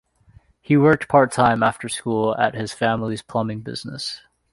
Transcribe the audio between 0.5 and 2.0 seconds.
He worked part-time after